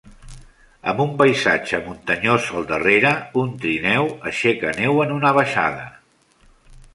Amb 0.91 1.01
un 1.03 1.11
paisatge 1.19 1.81
muntanyós 1.89 2.47
al 2.61 2.65
darrere, 2.71 3.11
un 3.43 3.53
trineu 3.67 4.11
aixeca 4.31 4.73
neu 4.81 5.05
en 5.05 5.15
una 5.19 5.35
baixada. 5.41 5.87